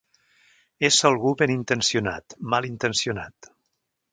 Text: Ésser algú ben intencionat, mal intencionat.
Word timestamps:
Ésser 0.89 1.03
algú 1.09 1.33
ben 1.41 1.53
intencionat, 1.57 2.37
mal 2.55 2.69
intencionat. 2.71 3.53